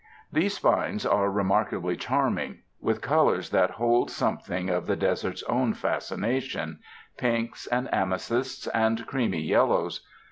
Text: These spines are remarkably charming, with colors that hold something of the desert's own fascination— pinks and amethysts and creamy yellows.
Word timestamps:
These 0.31 0.55
spines 0.55 1.05
are 1.05 1.29
remarkably 1.29 1.95
charming, 1.95 2.63
with 2.79 3.01
colors 3.03 3.51
that 3.51 3.69
hold 3.69 4.09
something 4.09 4.67
of 4.67 4.87
the 4.87 4.95
desert's 4.95 5.43
own 5.43 5.75
fascination— 5.75 6.79
pinks 7.19 7.67
and 7.67 7.87
amethysts 7.93 8.65
and 8.69 9.05
creamy 9.05 9.41
yellows. 9.43 10.03